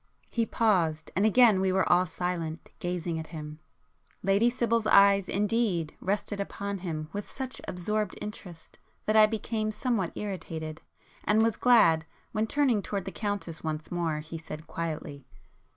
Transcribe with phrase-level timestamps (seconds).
[0.31, 3.59] He paused, and again we were all silent, gazing at him.
[4.23, 10.13] Lady Sibyl's eyes indeed, rested upon him with such absorbed interest, that I became somewhat
[10.17, 10.81] irritated,
[11.23, 15.27] and was glad, when turning towards the Countess once more, he said quietly.